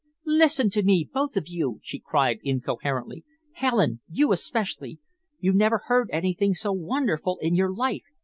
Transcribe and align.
"Listen 0.25 0.71
to 0.71 0.81
me, 0.81 1.07
both 1.13 1.37
of 1.37 1.47
you!" 1.47 1.79
she 1.83 1.99
cried 1.99 2.39
incoherently. 2.41 3.23
"Helen, 3.53 4.01
you 4.09 4.31
especially! 4.31 4.97
You 5.39 5.53
never 5.53 5.83
heard 5.85 6.09
anything 6.11 6.55
so 6.55 6.71
wonderful 6.73 7.37
in 7.39 7.53
your 7.53 7.71
life! 7.71 8.01